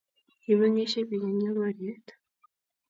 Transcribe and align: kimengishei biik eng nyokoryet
kimengishei 0.43 1.07
biik 1.09 1.23
eng 1.27 1.35
nyokoryet 1.41 2.07